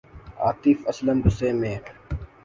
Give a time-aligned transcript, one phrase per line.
[0.49, 1.75] آطف اسلم غصے میں